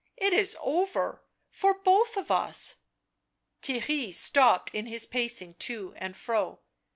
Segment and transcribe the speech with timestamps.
[0.17, 1.21] it is over—
[1.51, 2.77] for both of us."
[3.61, 6.61] Theirry stopped in his pacing to and fro.